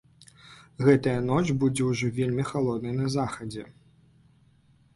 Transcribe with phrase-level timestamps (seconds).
[0.85, 3.69] Гэтая ноч будзе ўжо вельмі халоднай на захадзе.